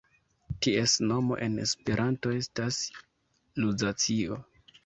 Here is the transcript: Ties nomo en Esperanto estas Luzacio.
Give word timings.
Ties 0.65 0.93
nomo 1.11 1.37
en 1.49 1.59
Esperanto 1.65 2.33
estas 2.39 2.81
Luzacio. 3.65 4.43